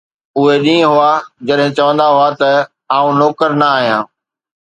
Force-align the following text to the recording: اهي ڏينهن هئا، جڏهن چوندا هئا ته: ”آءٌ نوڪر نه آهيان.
اهي 0.37 0.53
ڏينهن 0.65 0.91
هئا، 0.95 1.11
جڏهن 1.49 1.71
چوندا 1.79 2.07
هئا 2.15 2.29
ته: 2.39 2.49
”آءٌ 2.97 3.07
نوڪر 3.19 3.49
نه 3.59 3.67
آهيان. 3.77 4.01